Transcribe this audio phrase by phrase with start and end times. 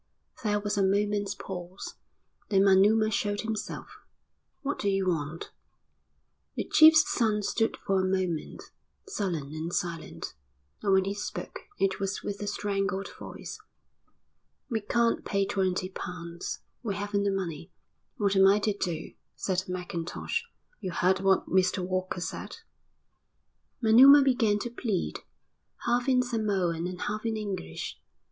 [0.43, 1.93] There was a moment's pause,
[2.49, 3.99] then Manuma showed himself.
[4.63, 5.51] "What do you want?"
[6.55, 8.63] The chief's son stood for a moment,
[9.07, 10.33] sullen and silent,
[10.81, 13.59] and when he spoke it was with a strangled voice.
[14.71, 16.61] "We can't pay twenty pounds.
[16.81, 17.71] We haven't the money."
[18.17, 20.45] "What am I to do?" said Mackintosh.
[20.79, 22.57] "You heard what Mr Walker said."
[23.83, 25.19] Manuma began to plead,
[25.85, 28.01] half in Samoan and half in English.